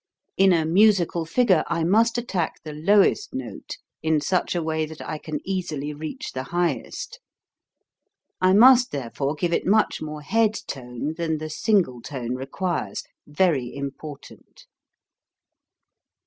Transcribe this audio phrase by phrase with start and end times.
[0.35, 4.99] In a musical figure I must attack the lowest note in such a way that
[4.99, 7.19] I can easily reach the highest.
[8.41, 13.03] I must, there fore, give it much more head tone than the single tone requires.
[13.27, 14.65] (Very important.)